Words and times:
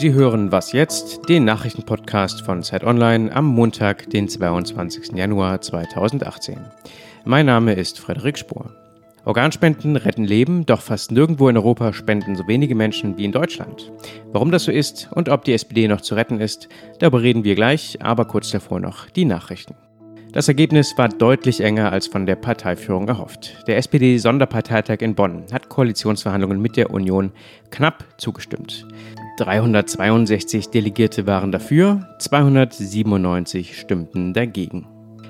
Sie 0.00 0.14
hören 0.14 0.50
Was 0.50 0.72
jetzt, 0.72 1.28
den 1.28 1.44
Nachrichtenpodcast 1.44 2.40
von 2.40 2.62
Zeit 2.62 2.84
Online 2.84 3.30
am 3.36 3.44
Montag, 3.44 4.08
den 4.08 4.30
22. 4.30 5.12
Januar 5.14 5.60
2018. 5.60 6.56
Mein 7.26 7.44
Name 7.44 7.74
ist 7.74 8.00
Frederik 8.00 8.38
Spohr. 8.38 8.70
Organspenden 9.26 9.96
retten 9.96 10.24
Leben, 10.24 10.64
doch 10.64 10.80
fast 10.80 11.12
nirgendwo 11.12 11.50
in 11.50 11.58
Europa 11.58 11.92
spenden 11.92 12.34
so 12.34 12.48
wenige 12.48 12.74
Menschen 12.74 13.18
wie 13.18 13.26
in 13.26 13.32
Deutschland. 13.32 13.92
Warum 14.32 14.50
das 14.50 14.64
so 14.64 14.72
ist 14.72 15.10
und 15.12 15.28
ob 15.28 15.44
die 15.44 15.52
SPD 15.52 15.86
noch 15.86 16.00
zu 16.00 16.14
retten 16.14 16.40
ist, 16.40 16.70
darüber 16.98 17.20
reden 17.20 17.44
wir 17.44 17.54
gleich, 17.54 17.98
aber 18.00 18.24
kurz 18.24 18.50
davor 18.50 18.80
noch 18.80 19.10
die 19.10 19.26
Nachrichten. 19.26 19.74
Das 20.32 20.48
Ergebnis 20.48 20.96
war 20.96 21.08
deutlich 21.08 21.60
enger 21.60 21.92
als 21.92 22.06
von 22.06 22.24
der 22.24 22.36
Parteiführung 22.36 23.06
erhofft. 23.06 23.64
Der 23.66 23.76
SPD-Sonderparteitag 23.76 25.00
in 25.00 25.14
Bonn 25.14 25.44
hat 25.52 25.68
Koalitionsverhandlungen 25.68 26.62
mit 26.62 26.78
der 26.78 26.90
Union 26.90 27.32
knapp 27.70 28.04
zugestimmt. 28.16 28.86
362 29.40 30.68
Delegierte 30.68 31.26
waren 31.26 31.50
dafür, 31.50 32.06
297 32.18 33.78
stimmten 33.78 34.34
dagegen. 34.34 34.86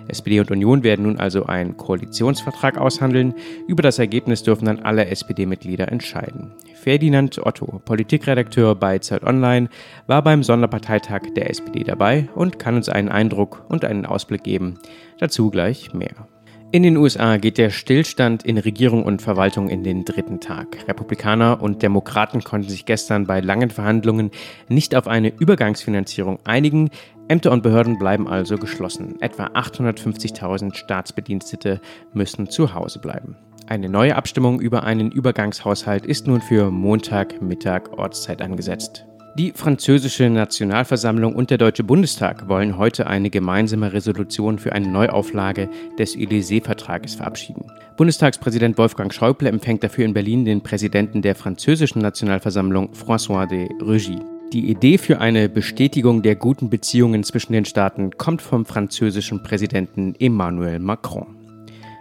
SPD 0.09 0.41
und 0.41 0.51
Union 0.51 0.83
werden 0.83 1.05
nun 1.05 1.21
also 1.21 1.47
einen 1.47 1.77
Koalitionsvertrag 1.77 2.77
aushandeln. 2.77 3.35
Über 3.69 3.85
das 3.85 4.01
Ergebnis 4.01 4.43
dürfen 4.43 4.65
dann 4.65 4.81
alle 4.81 5.07
SPD-Mitglieder 5.07 5.93
entscheiden. 5.93 6.51
Ferdinand 6.75 7.39
Otto, 7.47 7.81
Politikredakteur 7.85 8.75
bei 8.75 8.99
Zeit 8.99 9.23
Online, 9.23 9.69
war 10.09 10.23
beim 10.23 10.43
Sonderparteitag 10.43 11.21
der 11.37 11.49
SPD 11.49 11.85
dabei 11.85 12.29
und 12.35 12.59
kann 12.59 12.75
uns 12.75 12.89
einen 12.89 13.11
Eindruck 13.11 13.65
und 13.69 13.85
einen 13.85 14.07
Ausblick 14.07 14.43
geben. 14.43 14.81
Dazu 15.21 15.51
gleich 15.51 15.95
mehr. 15.95 16.27
In 16.73 16.85
den 16.85 16.97
USA 16.97 17.37
geht 17.37 17.59
der 17.59 17.71
Stillstand 17.71 18.45
in 18.45 18.57
Regierung 18.57 19.03
und 19.03 19.21
Verwaltung 19.21 19.69
in 19.69 19.83
den 19.83 20.05
dritten 20.05 20.39
Tag. 20.39 20.87
Republikaner 20.87 21.61
und 21.61 21.83
Demokraten 21.83 22.45
konnten 22.45 22.69
sich 22.69 22.87
gestern 22.87 23.27
bei 23.27 23.41
langen 23.41 23.71
Verhandlungen 23.71 24.31
nicht 24.69 24.95
auf 24.95 25.09
eine 25.09 25.33
Übergangsfinanzierung 25.37 26.39
einigen. 26.45 26.91
Ämter 27.27 27.51
und 27.51 27.65
Behörden 27.65 27.99
bleiben 27.99 28.29
also 28.29 28.57
geschlossen. 28.57 29.21
Etwa 29.21 29.47
850.000 29.47 30.77
Staatsbedienstete 30.77 31.81
müssen 32.13 32.49
zu 32.49 32.73
Hause 32.73 33.01
bleiben. 33.01 33.37
Eine 33.67 33.89
neue 33.89 34.15
Abstimmung 34.15 34.61
über 34.61 34.85
einen 34.85 35.11
Übergangshaushalt 35.11 36.07
ist 36.07 36.29
nun 36.29 36.41
für 36.41 36.71
Montagmittag 36.71 37.99
Ortszeit 37.99 38.43
angesetzt. 38.43 39.10
Die 39.37 39.53
französische 39.53 40.29
Nationalversammlung 40.29 41.37
und 41.37 41.51
der 41.51 41.59
Deutsche 41.59 41.85
Bundestag 41.85 42.49
wollen 42.49 42.77
heute 42.77 43.07
eine 43.07 43.31
gemeinsame 43.31 43.93
Resolution 43.93 44.59
für 44.59 44.73
eine 44.73 44.89
Neuauflage 44.89 45.69
des 45.99 46.17
Élysée-Vertrages 46.17 47.15
verabschieden. 47.15 47.71
Bundestagspräsident 47.97 48.77
Wolfgang 48.77 49.15
Schäuble 49.15 49.49
empfängt 49.49 49.85
dafür 49.85 50.05
in 50.05 50.15
Berlin 50.15 50.45
den 50.45 50.63
Präsidenten 50.63 51.23
der 51.23 51.37
französischen 51.37 52.03
Nationalversammlung 52.03 52.91
François 52.93 53.47
de 53.47 53.69
Rugy. 53.81 54.19
Die 54.53 54.69
Idee 54.69 54.99
für 54.99 55.21
eine 55.21 55.49
Bestätigung 55.49 56.23
der 56.23 56.35
guten 56.35 56.69
Beziehungen 56.69 57.23
zwischen 57.23 57.53
den 57.53 57.65
Staaten 57.65 58.11
kommt 58.19 58.43
vom 58.43 58.67
französischen 58.67 59.45
Präsidenten 59.45 60.17
Emmanuel 60.19 60.81
Macron. 60.81 61.37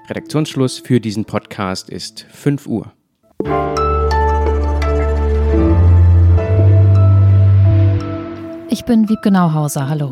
Redaktionsschluss 0.10 0.80
für 0.80 1.00
diesen 1.00 1.26
Podcast 1.26 1.92
ist 1.92 2.26
5 2.32 2.66
Uhr. 2.66 2.92
Ich 8.80 8.86
bin 8.86 9.10
Wiebke 9.10 9.30
Nauhauser. 9.30 9.90
Hallo. 9.90 10.12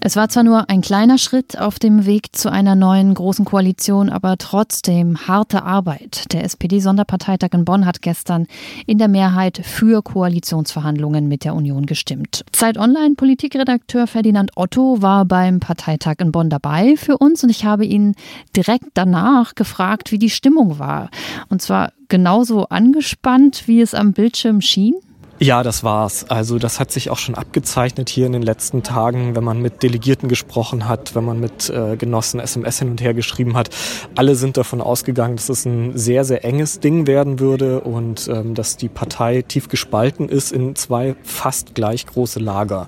Es 0.00 0.14
war 0.14 0.28
zwar 0.28 0.44
nur 0.44 0.70
ein 0.70 0.80
kleiner 0.80 1.18
Schritt 1.18 1.58
auf 1.58 1.80
dem 1.80 2.06
Weg 2.06 2.36
zu 2.36 2.48
einer 2.48 2.76
neuen 2.76 3.14
großen 3.14 3.44
Koalition, 3.44 4.10
aber 4.10 4.38
trotzdem 4.38 5.26
harte 5.26 5.64
Arbeit. 5.64 6.32
Der 6.32 6.44
SPD-Sonderparteitag 6.44 7.48
in 7.52 7.64
Bonn 7.64 7.84
hat 7.84 8.00
gestern 8.00 8.46
in 8.86 8.98
der 8.98 9.08
Mehrheit 9.08 9.60
für 9.64 10.02
Koalitionsverhandlungen 10.02 11.26
mit 11.26 11.44
der 11.44 11.56
Union 11.56 11.84
gestimmt. 11.84 12.44
Zeit 12.52 12.78
Online 12.78 13.16
Politikredakteur 13.16 14.06
Ferdinand 14.06 14.52
Otto 14.54 15.02
war 15.02 15.24
beim 15.24 15.58
Parteitag 15.58 16.20
in 16.20 16.30
Bonn 16.30 16.50
dabei 16.50 16.94
für 16.96 17.18
uns 17.18 17.42
und 17.42 17.50
ich 17.50 17.64
habe 17.64 17.84
ihn 17.84 18.14
direkt 18.54 18.90
danach 18.94 19.56
gefragt, 19.56 20.12
wie 20.12 20.18
die 20.20 20.30
Stimmung 20.30 20.78
war. 20.78 21.10
Und 21.48 21.60
zwar 21.60 21.92
genauso 22.06 22.68
angespannt, 22.68 23.64
wie 23.66 23.80
es 23.80 23.94
am 23.94 24.12
Bildschirm 24.12 24.60
schien. 24.60 24.94
Ja, 25.40 25.64
das 25.64 25.82
war's. 25.82 26.30
Also 26.30 26.58
das 26.58 26.78
hat 26.78 26.92
sich 26.92 27.10
auch 27.10 27.18
schon 27.18 27.34
abgezeichnet 27.34 28.08
hier 28.08 28.26
in 28.26 28.32
den 28.32 28.42
letzten 28.42 28.84
Tagen, 28.84 29.34
wenn 29.34 29.42
man 29.42 29.60
mit 29.60 29.82
Delegierten 29.82 30.28
gesprochen 30.28 30.88
hat, 30.88 31.14
wenn 31.16 31.24
man 31.24 31.40
mit 31.40 31.68
äh, 31.70 31.96
Genossen 31.96 32.38
SMS 32.38 32.78
hin 32.78 32.90
und 32.90 33.00
her 33.00 33.14
geschrieben 33.14 33.56
hat. 33.56 33.70
Alle 34.14 34.36
sind 34.36 34.56
davon 34.56 34.80
ausgegangen, 34.80 35.34
dass 35.36 35.48
es 35.48 35.64
ein 35.64 35.98
sehr, 35.98 36.24
sehr 36.24 36.44
enges 36.44 36.78
Ding 36.78 37.08
werden 37.08 37.40
würde 37.40 37.80
und 37.80 38.28
ähm, 38.28 38.54
dass 38.54 38.76
die 38.76 38.88
Partei 38.88 39.42
tief 39.42 39.68
gespalten 39.68 40.28
ist 40.28 40.52
in 40.52 40.76
zwei 40.76 41.16
fast 41.24 41.74
gleich 41.74 42.06
große 42.06 42.38
Lager. 42.38 42.86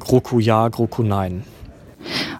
GroKo 0.00 0.38
ja, 0.38 0.68
GroKo 0.68 1.02
nein. 1.02 1.44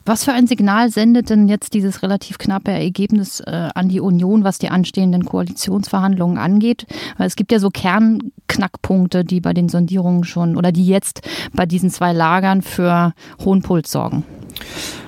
Was 0.04 0.24
für 0.24 0.32
ein 0.32 0.47
Signal 0.47 0.91
sendet 0.91 1.30
denn 1.30 1.48
jetzt 1.48 1.74
dieses 1.74 2.03
relativ 2.03 2.38
knappe 2.38 2.70
Ergebnis 2.70 3.41
äh, 3.41 3.68
an 3.74 3.88
die 3.88 4.00
Union, 4.00 4.44
was 4.44 4.58
die 4.58 4.68
anstehenden 4.68 5.24
Koalitionsverhandlungen 5.24 6.38
angeht? 6.38 6.86
Weil 7.18 7.26
es 7.26 7.36
gibt 7.36 7.50
ja 7.50 7.58
so 7.58 7.70
Kernknackpunkte, 8.47 9.25
die 9.25 9.41
bei 9.41 9.53
den 9.53 9.69
Sondierungen 9.69 10.25
schon 10.25 10.57
oder 10.57 10.73
die 10.73 10.87
jetzt 10.87 11.23
bei 11.53 11.67
diesen 11.67 11.91
zwei 11.91 12.12
Lagern 12.12 12.62
für 12.62 13.12
hohen 13.45 13.62
Puls 13.62 13.91
sorgen. 13.91 14.25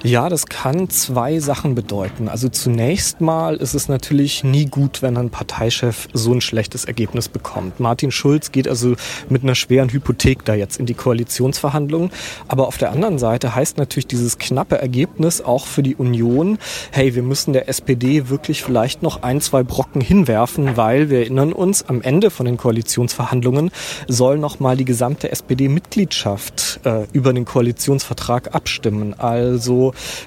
Ja, 0.05 0.29
das 0.29 0.47
kann 0.47 0.89
zwei 0.91 1.41
Sachen 1.41 1.75
bedeuten. 1.75 2.29
Also 2.29 2.49
zunächst 2.49 3.21
mal 3.21 3.57
ist 3.57 3.75
es 3.75 3.89
natürlich 3.89 4.45
nie 4.45 4.67
gut, 4.67 5.03
wenn 5.03 5.17
ein 5.17 5.31
Parteichef 5.31 6.09
so 6.13 6.33
ein 6.33 6.41
schlechtes 6.41 6.85
Ergebnis 6.85 7.29
bekommt. 7.29 7.81
Martin 7.81 8.13
Schulz 8.13 8.53
geht 8.53 8.69
also 8.69 8.95
mit 9.29 9.43
einer 9.43 9.57
schweren 9.57 9.89
Hypothek 9.89 10.45
da 10.45 10.55
jetzt 10.55 10.79
in 10.79 10.87
die 10.87 10.95
Koalitionsverhandlungen. 10.95 12.11
Aber 12.47 12.69
auf 12.69 12.79
der 12.79 12.93
anderen 12.93 13.19
Seite 13.19 13.55
heißt 13.55 13.79
natürlich 13.79 14.07
dieses 14.07 14.39
knappe 14.39 14.79
Ergebnis 14.79 15.41
auch 15.41 15.67
für 15.67 15.83
die 15.83 15.97
Union, 15.97 16.59
hey, 16.93 17.15
wir 17.15 17.23
müssen 17.23 17.53
der 17.53 17.69
SPD 17.69 18.29
wirklich 18.29 18.63
vielleicht 18.63 19.03
noch 19.03 19.23
ein, 19.23 19.41
zwei 19.41 19.63
Brocken 19.63 20.01
hinwerfen, 20.01 20.77
weil 20.77 21.11
wir 21.11 21.21
erinnern 21.21 21.53
uns, 21.53 21.83
am 21.89 22.03
Ende 22.03 22.31
von 22.31 22.47
den 22.47 22.57
Koalitionsverhandlungen 22.57 23.71
soll 24.07 24.39
noch 24.39 24.61
mal 24.61 24.77
die 24.77 24.85
gesamte 24.85 25.33
SPD-Mitgliedschaft 25.33 26.81
äh, 26.85 27.07
über 27.13 27.33
den 27.33 27.45
Koalitionsvertrag 27.45 28.55
abstimmen. 28.55 29.15
Also 29.19 29.48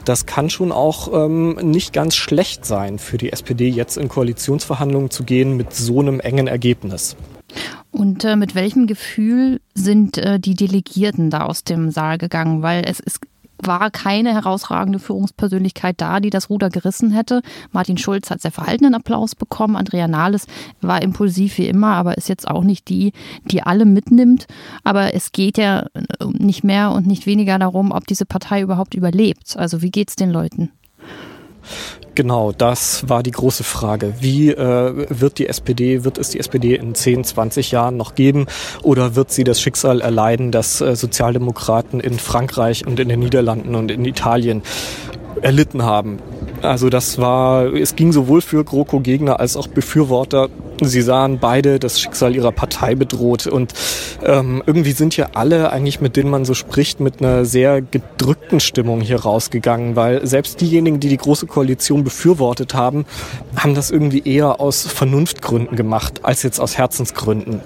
das 0.05 0.25
kann 0.25 0.49
schon 0.49 0.71
auch 0.71 1.11
ähm, 1.13 1.53
nicht 1.61 1.93
ganz 1.93 2.15
schlecht 2.15 2.65
sein 2.65 2.99
für 2.99 3.17
die 3.17 3.31
SPD, 3.31 3.69
jetzt 3.69 3.97
in 3.97 4.09
Koalitionsverhandlungen 4.09 5.11
zu 5.11 5.23
gehen 5.23 5.55
mit 5.57 5.73
so 5.73 5.99
einem 5.99 6.19
engen 6.19 6.47
Ergebnis. 6.47 7.15
Und 7.91 8.23
äh, 8.23 8.35
mit 8.35 8.55
welchem 8.55 8.87
Gefühl 8.87 9.59
sind 9.73 10.17
äh, 10.17 10.39
die 10.39 10.55
Delegierten 10.55 11.29
da 11.29 11.45
aus 11.45 11.63
dem 11.63 11.91
Saal 11.91 12.17
gegangen? 12.17 12.61
Weil 12.61 12.85
es 12.87 12.99
ist 12.99 13.19
war 13.63 13.91
keine 13.91 14.33
herausragende 14.33 14.99
Führungspersönlichkeit 14.99 15.99
da, 15.99 16.19
die 16.19 16.29
das 16.29 16.49
Ruder 16.49 16.69
gerissen 16.69 17.11
hätte. 17.11 17.41
Martin 17.71 17.97
Schulz 17.97 18.29
hat 18.29 18.41
sehr 18.41 18.51
verhaltenen 18.51 18.95
Applaus 18.95 19.35
bekommen. 19.35 19.75
Andrea 19.75 20.07
Nahles 20.07 20.47
war 20.81 21.01
impulsiv 21.01 21.57
wie 21.57 21.67
immer, 21.67 21.95
aber 21.95 22.17
ist 22.17 22.29
jetzt 22.29 22.47
auch 22.47 22.63
nicht 22.63 22.89
die, 22.89 23.13
die 23.45 23.63
alle 23.63 23.85
mitnimmt. 23.85 24.47
Aber 24.83 25.13
es 25.13 25.31
geht 25.31 25.57
ja 25.57 25.85
nicht 26.21 26.63
mehr 26.63 26.91
und 26.91 27.07
nicht 27.07 27.25
weniger 27.25 27.59
darum, 27.59 27.91
ob 27.91 28.07
diese 28.07 28.25
Partei 28.25 28.61
überhaupt 28.61 28.93
überlebt. 28.93 29.55
Also 29.57 29.81
wie 29.81 29.91
geht 29.91 30.09
es 30.09 30.15
den 30.15 30.31
Leuten? 30.31 30.71
Genau, 32.13 32.51
das 32.51 33.07
war 33.07 33.23
die 33.23 33.31
große 33.31 33.63
Frage. 33.63 34.15
Wie 34.19 34.49
äh, 34.49 35.05
wird 35.09 35.37
die 35.37 35.47
SPD, 35.47 36.03
wird 36.03 36.17
es 36.17 36.29
die 36.29 36.39
SPD 36.39 36.75
in 36.75 36.93
10, 36.93 37.23
20 37.23 37.71
Jahren 37.71 37.95
noch 37.95 38.15
geben 38.15 38.47
oder 38.83 39.15
wird 39.15 39.31
sie 39.31 39.45
das 39.45 39.61
Schicksal 39.61 40.01
erleiden, 40.01 40.51
dass 40.51 40.81
äh, 40.81 40.95
Sozialdemokraten 40.95 42.01
in 42.01 42.19
Frankreich 42.19 42.85
und 42.85 42.99
in 42.99 43.07
den 43.07 43.21
Niederlanden 43.21 43.75
und 43.75 43.91
in 43.91 44.03
Italien 44.03 44.61
erlitten 45.41 45.83
haben? 45.83 46.19
Also 46.61 46.89
das 46.89 47.17
war, 47.17 47.73
es 47.73 47.95
ging 47.95 48.11
sowohl 48.11 48.41
für 48.41 48.63
GroKo-Gegner 48.65 49.39
als 49.39 49.55
auch 49.55 49.67
Befürworter 49.67 50.49
Sie 50.87 51.01
sahen 51.01 51.39
beide 51.39 51.79
das 51.79 51.99
Schicksal 51.99 52.35
ihrer 52.35 52.51
Partei 52.51 52.95
bedroht. 52.95 53.47
Und 53.47 53.73
ähm, 54.23 54.63
irgendwie 54.65 54.91
sind 54.91 55.13
hier 55.13 55.35
alle, 55.35 55.71
eigentlich 55.71 56.01
mit 56.01 56.15
denen 56.15 56.29
man 56.29 56.45
so 56.45 56.53
spricht, 56.53 56.99
mit 56.99 57.21
einer 57.21 57.45
sehr 57.45 57.81
gedrückten 57.81 58.59
Stimmung 58.59 59.01
hier 59.01 59.21
rausgegangen, 59.21 59.95
weil 59.95 60.25
selbst 60.25 60.61
diejenigen, 60.61 60.99
die 60.99 61.09
die 61.09 61.17
Große 61.17 61.47
Koalition 61.47 62.03
befürwortet 62.03 62.73
haben, 62.73 63.05
haben 63.55 63.75
das 63.75 63.91
irgendwie 63.91 64.23
eher 64.23 64.59
aus 64.59 64.83
Vernunftgründen 64.83 65.75
gemacht, 65.75 66.21
als 66.23 66.43
jetzt 66.43 66.59
aus 66.59 66.77
Herzensgründen. 66.77 67.61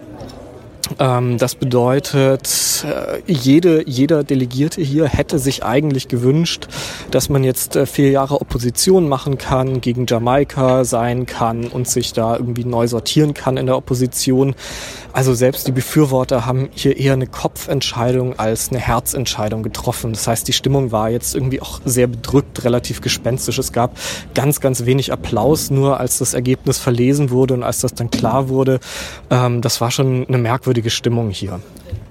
Ähm, 0.99 1.37
das 1.37 1.55
bedeutet, 1.55 2.85
äh, 2.85 3.21
jede, 3.25 3.87
jeder 3.87 4.23
Delegierte 4.23 4.81
hier 4.81 5.07
hätte 5.07 5.39
sich 5.39 5.63
eigentlich 5.63 6.07
gewünscht, 6.07 6.67
dass 7.11 7.29
man 7.29 7.43
jetzt 7.43 7.75
äh, 7.75 7.85
vier 7.85 8.11
Jahre 8.11 8.39
Opposition 8.39 9.09
machen 9.09 9.37
kann, 9.37 9.81
gegen 9.81 10.05
Jamaika 10.07 10.85
sein 10.85 11.25
kann 11.25 11.65
und 11.67 11.87
sich 11.87 12.13
da 12.13 12.35
irgendwie 12.35 12.65
neu 12.65 12.87
sortieren 12.87 13.33
kann 13.33 13.57
in 13.57 13.65
der 13.65 13.77
Opposition. 13.77 14.55
Also 15.11 15.33
selbst 15.33 15.67
die 15.67 15.71
Befürworter 15.71 16.45
haben 16.45 16.69
hier 16.73 16.97
eher 16.97 17.13
eine 17.13 17.27
Kopfentscheidung 17.27 18.37
als 18.37 18.69
eine 18.69 18.79
Herzentscheidung 18.79 19.63
getroffen. 19.63 20.13
Das 20.13 20.27
heißt, 20.27 20.47
die 20.47 20.53
Stimmung 20.53 20.91
war 20.91 21.09
jetzt 21.09 21.33
irgendwie 21.33 21.61
auch 21.61 21.79
sehr 21.85 22.07
bedrückt, 22.07 22.63
relativ 22.63 23.01
gespenstisch. 23.01 23.57
Es 23.57 23.71
gab 23.71 23.97
ganz, 24.33 24.59
ganz 24.59 24.85
wenig 24.85 25.11
Applaus, 25.11 25.71
nur 25.71 25.99
als 25.99 26.17
das 26.19 26.33
Ergebnis 26.33 26.77
verlesen 26.77 27.29
wurde 27.29 27.53
und 27.55 27.63
als 27.63 27.79
das 27.79 27.93
dann 27.93 28.11
klar 28.11 28.49
wurde. 28.49 28.79
Ähm, 29.31 29.61
das 29.61 29.81
war 29.81 29.89
schon 29.89 30.27
eine 30.27 30.37
merkwürdige 30.37 30.74
ruhige 30.75 30.89
Stimmung 30.89 31.29
hier. 31.29 31.61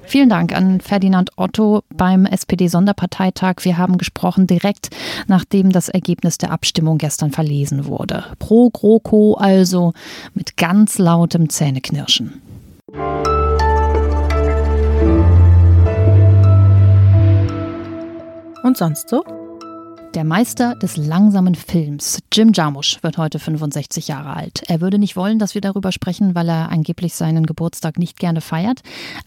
Vielen 0.07 0.31
Dank 0.31 0.55
an 0.55 0.81
Ferdinand 0.81 1.31
Otto 1.37 1.83
beim 1.95 2.25
SPD-Sonderparteitag. 2.25 3.57
Wir 3.63 3.77
haben 3.77 3.99
gesprochen 3.99 4.47
direkt 4.47 4.89
nachdem 5.27 5.71
das 5.71 5.89
Ergebnis 5.91 6.39
der 6.39 6.51
Abstimmung 6.51 6.97
gestern 6.99 7.31
verlesen 7.31 7.87
wurde. 7.87 8.25
Pro 8.39 8.71
GroKo 8.71 9.35
also 9.35 9.93
mit 10.33 10.57
ganz 10.57 10.99
lautem 10.99 11.49
Zähneknirschen. 11.51 12.41
Und 18.63 18.79
sonst 18.79 19.11
so? 19.11 19.44
Der 20.15 20.23
Meister 20.23 20.77
des 20.77 20.97
langsamen 20.97 21.57
Films, 21.57 22.21
Jim 22.33 22.53
Jarmusch, 22.55 23.03
wird 23.03 23.19
heute 23.19 23.41
65 23.41 24.07
Jahre 24.07 24.37
alt. 24.37 24.63
Er 24.69 24.81
würde 24.81 25.01
nicht 25.01 25.17
wollen, 25.17 25.41
dass 25.41 25.55
wir 25.55 25.61
darüber 25.61 25.91
sprechen, 25.91 26.37
weil 26.37 26.49
er 26.49 26.71
angeblich 26.71 27.15
seinen 27.15 27.47
Geburtstag 27.47 27.99
nicht 27.99 28.21
gerne 28.21 28.41
feiert, 28.41 28.83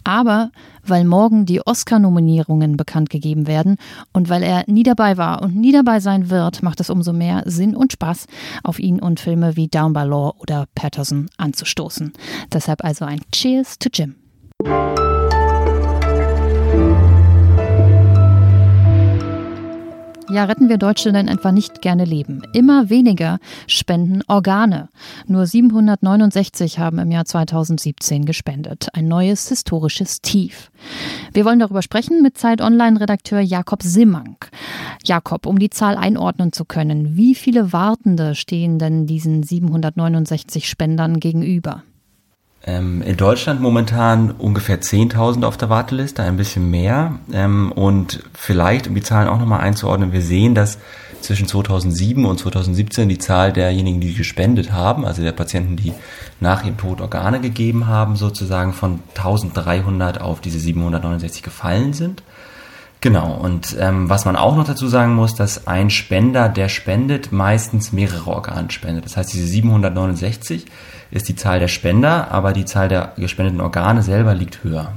aber 0.06 0.50
weil 0.86 1.04
morgen 1.04 1.45
die 1.45 1.60
Oscar-Nominierungen 1.60 2.78
bekannt 2.78 3.10
gegeben 3.10 3.48
werden 3.48 3.75
und 4.13 4.30
weil 4.30 4.44
er 4.44 4.63
nie 4.68 4.84
dabei 4.84 5.18
war 5.18 5.42
und 5.42 5.57
nie 5.57 5.74
dabei 5.74 6.00
sein 6.00 6.30
wird, 6.30 6.63
macht 6.63 6.80
es 6.80 6.89
umso 6.89 7.12
mehr 7.12 7.44
Sinn 7.45 7.75
und 7.75 7.92
Spaß, 7.92 8.25
auf 8.63 8.80
ihn 8.80 9.01
und 9.01 9.19
Filme 9.19 9.57
wie 9.57 9.68
Down 9.68 9.92
by 9.92 10.04
Law 10.04 10.36
oder 10.39 10.68
Patterson 10.74 11.30
anzustoßen. 11.36 12.13
Deshalb 12.54 12.86
also 12.86 13.04
ein 13.04 13.19
Cheers 13.34 13.78
to 13.78 13.89
Jim. 13.94 14.16
Ja, 20.29 20.44
retten 20.44 20.68
wir 20.68 20.77
Deutsche 20.77 21.13
denn 21.13 21.29
etwa 21.29 21.53
nicht 21.53 21.81
gerne 21.81 22.03
Leben? 22.03 22.41
Immer 22.51 22.89
weniger 22.89 23.39
spenden 23.65 24.24
Organe. 24.27 24.89
Nur 25.25 25.45
769 25.45 26.79
haben 26.79 27.00
im 27.00 27.12
Jahr 27.12 27.24
2017 27.24 28.25
gespendet. 28.25 28.89
Ein 28.91 29.07
neues 29.07 29.47
historisches 29.47 30.21
Tief. 30.21 30.69
Wir 31.31 31.45
wollen 31.45 31.59
darüber 31.59 31.81
sprechen 31.81 32.21
mit 32.21 32.38
Zeit 32.38 32.59
Online-Redakteur 32.59 33.39
Jakob 33.39 33.83
Simmank. 33.83 34.50
Jakob, 35.06 35.45
um 35.45 35.59
die 35.59 35.69
Zahl 35.69 35.95
einordnen 35.95 36.51
zu 36.51 36.65
können, 36.65 37.15
wie 37.15 37.33
viele 37.33 37.71
Wartende 37.71 38.35
stehen 38.35 38.79
denn 38.79 39.06
diesen 39.06 39.44
769 39.44 40.68
Spendern 40.68 41.21
gegenüber? 41.21 41.83
Ähm, 42.67 43.01
in 43.01 43.15
Deutschland 43.15 43.61
momentan 43.61 44.31
ungefähr 44.31 44.81
10.000 44.81 45.45
auf 45.45 45.55
der 45.55 45.69
Warteliste, 45.69 46.21
ein 46.21 46.35
bisschen 46.35 46.69
mehr. 46.69 47.17
Ähm, 47.31 47.71
und 47.71 48.23
vielleicht, 48.33 48.87
um 48.87 48.95
die 48.95 49.01
Zahlen 49.01 49.29
auch 49.29 49.39
nochmal 49.39 49.61
einzuordnen, 49.61 50.11
wir 50.11 50.21
sehen, 50.21 50.53
dass 50.53 50.77
zwischen 51.21 51.47
2007 51.47 52.25
und 52.25 52.37
2017 52.37 53.07
die 53.07 53.17
Zahl 53.19 53.53
derjenigen, 53.53 54.01
die 54.01 54.13
gespendet 54.13 54.73
haben, 54.73 55.05
also 55.05 55.21
der 55.21 55.31
Patienten, 55.31 55.77
die 55.77 55.93
nach 56.41 56.65
ihrem 56.65 56.77
Tod 56.77 56.99
Organe 56.99 57.39
gegeben 57.39 57.87
haben, 57.87 58.17
sozusagen 58.17 58.73
von 58.73 58.99
1300 59.15 60.19
auf 60.19 60.41
diese 60.41 60.59
769 60.59 61.43
gefallen 61.43 61.93
sind. 61.93 62.21
Genau, 62.99 63.35
und 63.35 63.75
ähm, 63.79 64.09
was 64.09 64.25
man 64.25 64.35
auch 64.35 64.55
noch 64.55 64.65
dazu 64.65 64.88
sagen 64.88 65.13
muss, 65.13 65.35
dass 65.35 65.67
ein 65.67 65.91
Spender, 65.91 66.49
der 66.49 66.67
spendet, 66.67 67.31
meistens 67.31 67.94
mehrere 67.94 68.31
Organe 68.31 68.71
spendet. 68.71 69.05
Das 69.05 69.17
heißt, 69.17 69.33
diese 69.33 69.45
769 69.45 70.65
ist 71.11 71.29
die 71.29 71.35
Zahl 71.35 71.59
der 71.59 71.67
Spender, 71.67 72.31
aber 72.31 72.53
die 72.53 72.65
Zahl 72.65 72.89
der 72.89 73.13
gespendeten 73.17 73.61
Organe 73.61 74.01
selber 74.01 74.33
liegt 74.33 74.63
höher. 74.63 74.94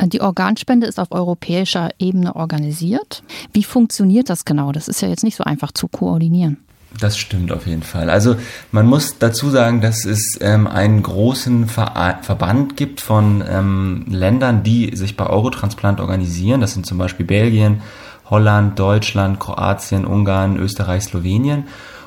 Die 0.00 0.20
Organspende 0.20 0.86
ist 0.86 1.00
auf 1.00 1.10
europäischer 1.10 1.88
Ebene 1.98 2.36
organisiert. 2.36 3.24
Wie 3.52 3.64
funktioniert 3.64 4.30
das 4.30 4.44
genau? 4.44 4.70
Das 4.70 4.88
ist 4.88 5.00
ja 5.00 5.08
jetzt 5.08 5.24
nicht 5.24 5.36
so 5.36 5.42
einfach 5.42 5.72
zu 5.72 5.88
koordinieren. 5.88 6.58
Das 6.98 7.18
stimmt 7.18 7.52
auf 7.52 7.66
jeden 7.66 7.82
Fall. 7.82 8.08
Also 8.08 8.36
man 8.72 8.86
muss 8.86 9.18
dazu 9.18 9.50
sagen, 9.50 9.80
dass 9.80 10.04
es 10.04 10.38
ähm, 10.40 10.66
einen 10.66 11.02
großen 11.02 11.68
Ver 11.68 12.20
Verband 12.22 12.76
gibt 12.76 13.00
von 13.00 13.44
ähm, 13.46 14.06
Ländern, 14.08 14.62
die 14.62 14.96
sich 14.96 15.16
bei 15.16 15.26
Eurotransplant 15.26 16.00
organisieren. 16.00 16.60
Das 16.60 16.72
sind 16.72 16.86
zum 16.86 16.96
Beispiel 16.96 17.26
Belgien, 17.26 17.82
Holland, 18.30 18.78
Deutschland, 18.78 19.40
Kroatien, 19.40 20.06
Ungarn, 20.06 20.56
Österreich, 20.56 21.04
Slowenien. 21.04 21.64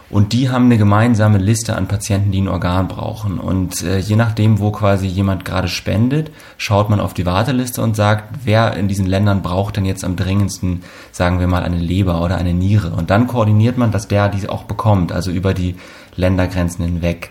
Und 0.09 0.33
die 0.33 0.49
haben 0.49 0.65
eine 0.65 0.79
gemeinsame 0.79 1.37
Liste 1.37 1.75
an 1.75 1.87
Patienten, 1.87 2.31
die 2.31 2.41
ein 2.41 2.47
Organ 2.47 2.87
brauchen. 2.87 3.39
Und 3.39 3.83
äh, 3.83 3.99
je 3.99 4.15
nachdem, 4.15 4.59
wo 4.59 4.71
quasi 4.71 5.05
jemand 5.05 5.45
gerade 5.45 5.67
spendet, 5.67 6.31
schaut 6.57 6.89
man 6.89 6.99
auf 6.99 7.13
die 7.13 7.27
Warteliste 7.27 7.83
und 7.83 7.95
sagt, 7.95 8.39
wer 8.43 8.75
in 8.75 8.87
diesen 8.87 9.05
Ländern 9.05 9.43
braucht 9.43 9.77
denn 9.77 9.85
jetzt 9.85 10.03
am 10.03 10.15
dringendsten, 10.15 10.81
sagen 11.11 11.39
wir 11.39 11.47
mal, 11.47 11.63
eine 11.63 11.77
Leber 11.77 12.23
oder 12.23 12.37
eine 12.37 12.55
Niere. 12.55 12.89
Und 12.91 13.11
dann 13.11 13.27
koordiniert 13.27 13.77
man, 13.77 13.91
dass 13.91 14.07
der 14.07 14.29
diese 14.29 14.51
auch 14.51 14.63
bekommt, 14.63 15.11
also 15.11 15.29
über 15.29 15.53
die 15.53 15.75
Ländergrenzen 16.15 16.83
hinweg. 16.85 17.29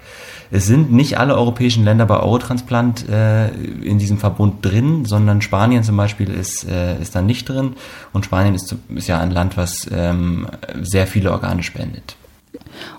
Es 0.51 0.67
sind 0.67 0.93
nicht 0.93 1.19
alle 1.19 1.37
europäischen 1.37 1.85
Länder 1.85 2.07
bei 2.07 2.21
Eurotransplant 2.21 3.09
äh, 3.09 3.49
in 3.49 3.99
diesem 3.99 4.19
Verbund 4.19 4.65
drin, 4.65 5.05
sondern 5.05 5.43
Spanien 5.43 5.83
zum 5.83 5.97
Beispiel 5.97 6.31
ist, 6.31 6.67
äh, 6.67 7.01
ist 7.03 7.15
da 7.15 7.23
nicht 7.23 7.49
drin. 7.49 7.75
Und 8.13 8.25
Spanien 8.25 8.55
ist, 8.55 8.75
ist 8.95 9.09
ja 9.09 9.19
ein 9.19 9.33
Land, 9.33 9.57
was 9.57 9.89
ähm, 9.93 10.47
sehr 10.81 11.07
viele 11.09 11.33
Organe 11.33 11.65
spendet. 11.65 12.18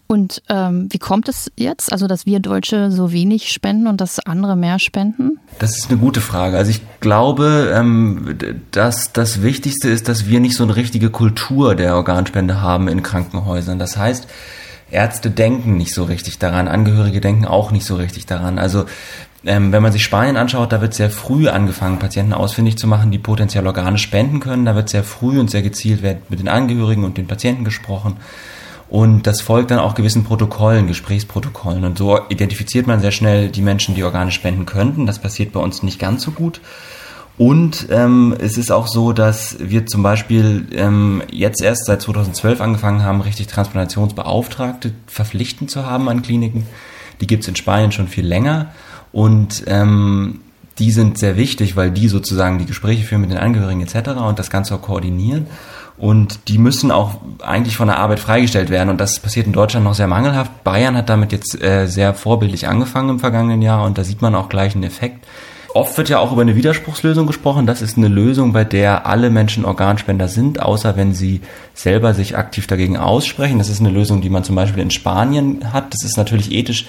Und 0.08 0.42
ähm, 0.50 0.88
wie 0.92 0.98
kommt 0.98 1.30
es 1.30 1.52
jetzt, 1.56 1.92
also 1.92 2.08
dass 2.08 2.26
wir 2.26 2.40
Deutsche 2.40 2.92
so 2.92 3.12
wenig 3.12 3.52
spenden 3.52 3.88
und 3.88 4.02
dass 4.02 4.20
andere 4.20 4.56
mehr 4.56 4.80
spenden? 4.80 5.40
Das 5.60 5.78
ist 5.78 5.90
eine 5.90 6.00
gute 6.00 6.22
Frage. 6.22 6.58
Also 6.58 6.72
ich 6.72 6.82
glaube, 7.00 7.72
ähm, 7.76 8.38
dass 8.72 9.14
das 9.14 9.42
Wichtigste 9.42 9.90
ist, 9.90 10.10
dass 10.10 10.28
wir 10.28 10.40
nicht 10.40 10.56
so 10.56 10.64
eine 10.64 10.76
richtige 10.76 11.10
Kultur 11.10 11.76
der 11.76 11.96
Organspende 11.96 12.62
haben 12.62 12.88
in 12.88 13.04
Krankenhäusern. 13.04 13.80
Das 13.80 13.98
heißt, 13.98 14.28
Ärzte 14.92 15.30
denken 15.30 15.78
nicht 15.78 15.94
so 15.94 16.04
richtig 16.04 16.40
daran, 16.40 16.68
Angehörige 16.68 17.22
denken 17.22 17.46
auch 17.46 17.72
nicht 17.72 17.86
so 17.86 17.96
richtig 17.96 18.26
daran. 18.26 18.58
Also 18.58 18.86
ähm, 19.46 19.72
wenn 19.72 19.82
man 19.82 19.92
sich 19.92 20.04
Spanien 20.04 20.36
anschaut, 20.36 20.72
da 20.72 20.82
wird 20.82 20.94
sehr 20.94 21.10
früh 21.10 21.48
angefangen, 21.48 22.00
Patienten 22.00 22.34
ausfindig 22.34 22.78
zu 22.78 22.88
machen, 22.88 23.12
die 23.12 23.20
potenziell 23.20 23.66
Organe 23.68 23.98
spenden 23.98 24.40
können. 24.40 24.66
Da 24.66 24.76
wird 24.76 24.90
sehr 24.90 25.04
früh 25.04 25.40
und 25.40 25.50
sehr 25.50 25.62
gezielt 25.62 26.02
mit 26.30 26.40
den 26.40 26.50
Angehörigen 26.50 27.04
und 27.04 27.18
den 27.18 27.28
Patienten 27.28 27.64
gesprochen. 27.64 28.18
Und 28.90 29.28
das 29.28 29.42
folgt 29.42 29.70
dann 29.70 29.80
auch 29.80 29.94
gewissen 29.94 30.24
Protokollen, 30.24 30.88
Gesprächsprotokollen. 30.88 31.84
Und 31.84 31.98
so 31.98 32.20
identifiziert 32.30 32.88
man 32.88 33.00
sehr 33.00 33.12
schnell 33.12 33.50
die 33.50 33.62
Menschen, 33.62 33.94
die 33.94 34.04
Organe 34.04 34.32
spenden 34.32 34.66
könnten. 34.66 35.06
Das 35.06 35.20
passiert 35.20 35.52
bei 35.52 35.60
uns 35.60 35.84
nicht 35.84 36.00
ganz 36.00 36.24
so 36.24 36.32
gut. 36.32 36.60
Und 37.38 37.88
ähm, 37.90 38.36
es 38.38 38.58
ist 38.58 38.72
auch 38.72 38.88
so, 38.88 39.14
dass 39.14 39.58
wir 39.60 39.86
zum 39.86 40.04
Beispiel 40.04 40.68
ähm, 40.74 41.24
jetzt 41.32 41.62
erst 41.62 41.86
seit 41.86 42.02
2012 42.02 42.60
angefangen 42.60 43.04
haben, 43.04 43.22
richtig 43.22 43.48
Transplantationsbeauftragte 43.48 44.92
verpflichtend 45.08 45.72
zu 45.72 45.86
haben 45.86 46.10
an 46.10 46.22
Kliniken. 46.22 46.66
Die 47.22 47.28
gibt's 47.28 47.48
in 47.48 47.56
Spanien 47.56 47.92
schon 47.92 48.08
viel 48.08 48.26
länger. 48.26 48.72
Und 49.12 49.64
ähm, 49.68 50.42
die 50.80 50.92
sind 50.92 51.18
sehr 51.18 51.38
wichtig, 51.38 51.76
weil 51.76 51.92
die 51.92 52.08
sozusagen 52.08 52.58
die 52.58 52.66
Gespräche 52.66 53.04
führen 53.04 53.22
mit 53.22 53.32
den 53.32 53.38
Angehörigen 53.38 53.82
etc. 53.82 54.12
und 54.12 54.40
das 54.40 54.50
Ganze 54.50 54.76
auch 54.76 54.82
koordinieren. 54.82 55.48
Und 55.98 56.48
die 56.48 56.58
müssen 56.58 56.92
auch 56.92 57.16
eigentlich 57.42 57.76
von 57.76 57.90
der 57.90 57.98
Arbeit 57.98 58.22
freigestellt 58.22 58.70
werden. 58.70 58.90
Und 58.90 59.02
das 59.02 59.20
passiert 59.20 59.48
in 59.48 59.52
Deutschland 59.52 59.84
noch 59.84 59.94
sehr 59.94 60.08
mangelhaft. 60.08 60.64
Bayern 60.64 60.96
hat 60.96 61.10
damit 61.10 61.34
jetzt 61.34 61.62
äh, 61.62 61.88
sehr 61.88 62.14
vorbildlich 62.14 62.70
angefangen 62.70 63.10
im 63.10 63.20
vergangenen 63.20 63.62
Jahr 63.62 63.84
und 63.84 63.98
da 63.98 64.06
sieht 64.06 64.22
man 64.22 64.34
auch 64.34 64.48
gleich 64.48 64.76
einen 64.76 64.86
Effekt. 64.86 65.26
Oft 65.76 65.98
wird 65.98 66.10
ja 66.10 66.20
auch 66.20 66.32
über 66.32 66.42
eine 66.42 66.56
Widerspruchslösung 66.56 67.28
gesprochen. 67.28 67.68
Das 67.68 67.82
ist 67.82 67.98
eine 67.98 68.08
Lösung, 68.08 68.54
bei 68.54 68.64
der 68.64 69.06
alle 69.06 69.30
Menschen 69.30 69.66
Organspender 69.66 70.28
sind, 70.28 70.62
außer 70.62 70.96
wenn 70.96 71.14
sie 71.14 71.42
selber 71.76 72.14
sich 72.14 72.38
aktiv 72.38 72.66
dagegen 72.66 72.98
aussprechen. 72.98 73.60
Das 73.60 73.70
ist 73.70 73.80
eine 73.80 73.92
Lösung, 73.92 74.22
die 74.22 74.30
man 74.30 74.44
zum 74.44 74.56
Beispiel 74.56 74.82
in 74.82 74.90
Spanien 74.90 75.72
hat. 75.72 75.94
Das 75.94 76.04
ist 76.04 76.18
natürlich 76.18 76.52
ethisch 76.52 76.88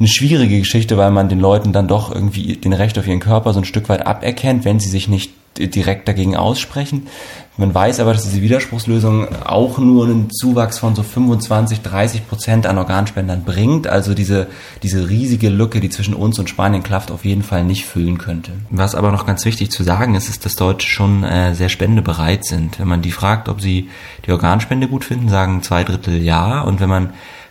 eine 0.00 0.08
schwierige 0.08 0.58
Geschichte, 0.58 0.96
weil 0.96 1.10
man 1.10 1.28
den 1.28 1.40
Leuten 1.40 1.72
dann 1.72 1.86
doch 1.86 2.12
irgendwie 2.12 2.56
den 2.56 2.72
Recht 2.72 2.98
auf 2.98 3.06
ihren 3.06 3.20
Körper 3.20 3.52
so 3.52 3.60
ein 3.60 3.66
Stück 3.66 3.88
weit 3.88 4.06
aberkennt, 4.06 4.64
wenn 4.64 4.80
sie 4.80 4.88
sich 4.88 5.08
nicht 5.08 5.30
direkt 5.58 6.08
dagegen 6.08 6.36
aussprechen. 6.36 7.08
Man 7.56 7.74
weiß 7.74 8.00
aber, 8.00 8.14
dass 8.14 8.22
diese 8.22 8.40
Widerspruchslösung 8.40 9.28
auch 9.44 9.76
nur 9.76 10.06
einen 10.06 10.30
Zuwachs 10.30 10.78
von 10.78 10.94
so 10.94 11.02
25, 11.02 11.82
30 11.82 12.26
Prozent 12.26 12.66
an 12.66 12.78
Organspendern 12.78 13.44
bringt. 13.44 13.86
Also 13.86 14.14
diese, 14.14 14.46
diese 14.82 15.10
riesige 15.10 15.50
Lücke, 15.50 15.80
die 15.80 15.90
zwischen 15.90 16.14
uns 16.14 16.38
und 16.38 16.48
Spanien 16.48 16.82
klafft, 16.82 17.10
auf 17.10 17.26
jeden 17.26 17.42
Fall 17.42 17.64
nicht 17.64 17.84
füllen 17.84 18.16
könnte. 18.16 18.52
Was 18.70 18.94
aber 18.94 19.12
noch 19.12 19.26
ganz 19.26 19.44
wichtig 19.44 19.70
zu 19.70 19.82
sagen 19.82 20.14
ist, 20.14 20.30
ist, 20.30 20.46
dass 20.46 20.56
Deutsche 20.56 20.88
schon 20.88 21.22
äh, 21.24 21.54
sehr 21.54 21.68
spendebereit 21.68 22.46
sind. 22.46 22.78
Wenn 22.78 22.88
man 22.88 23.02
die 23.02 23.12
fragt, 23.12 23.50
ob 23.50 23.60
sie 23.60 23.90
die 24.26 24.32
Organspende 24.32 24.88
gut 24.88 25.04
finden, 25.04 25.28
sagen 25.28 25.62
zwei 25.62 25.84
Drittel 25.84 26.22
ja. 26.22 26.62
Und 26.62 26.80
wenn 26.80 26.88
man 26.88 27.10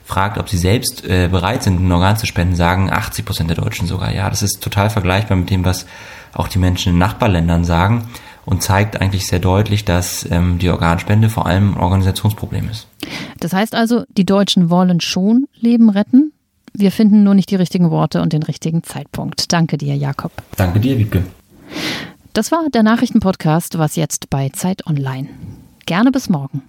fragt, 0.10 0.40
ob 0.40 0.50
sie 0.50 0.58
selbst 0.58 1.06
äh, 1.06 1.30
bereit 1.32 1.62
sind, 1.64 1.80
ein 1.80 1.92
Organ 1.92 2.18
zu 2.18 2.26
spenden, 2.26 2.56
sagen 2.56 2.90
80 2.92 3.26
Prozent 3.26 3.50
der 3.50 3.58
Deutschen 3.58 3.88
sogar 3.88 4.12
ja. 4.12 4.30
Das 4.30 4.42
ist 4.42 4.62
total 4.62 4.90
vergleichbar 4.90 5.38
mit 5.38 5.50
dem, 5.52 5.64
was 5.64 5.86
auch 6.34 6.48
die 6.48 6.58
Menschen 6.58 6.94
in 6.94 7.00
Nachbarländern 7.00 7.64
sagen 7.64 8.10
und 8.46 8.64
zeigt 8.64 9.00
eigentlich 9.00 9.28
sehr 9.28 9.38
deutlich, 9.38 9.86
dass 9.86 10.30
ähm, 10.32 10.58
die 10.58 10.70
Organspende 10.70 11.30
vor 11.30 11.46
allem 11.46 11.76
ein 11.76 11.80
Organisationsproblem 11.80 12.70
ist. 12.70 12.88
Das 13.40 13.54
heißt 13.54 13.76
also, 13.76 14.04
die 14.10 14.26
Deutschen 14.26 14.72
wollen 14.72 15.00
schon 15.00 15.46
Leben 15.54 15.90
retten. 15.90 16.34
Wir 16.74 16.92
finden 16.92 17.24
nur 17.24 17.36
nicht 17.36 17.52
die 17.52 17.56
richtigen 17.56 17.92
Worte 17.92 18.22
und 18.22 18.34
den 18.34 18.44
richtigen 18.44 18.84
Zeitpunkt. 18.84 19.54
Danke 19.54 19.78
dir, 19.78 19.96
Jakob. 19.96 20.32
Danke 20.58 20.80
dir, 20.80 20.98
Wiebke. 20.98 21.24
Das 22.34 22.52
war 22.52 22.68
der 22.74 22.84
Nachrichtenpodcast, 22.84 23.78
was 23.78 23.96
jetzt 23.96 24.30
bei 24.32 24.50
Zeit 24.50 24.88
Online. 24.88 25.30
Gerne 25.86 26.12
bis 26.12 26.30
morgen. 26.30 26.64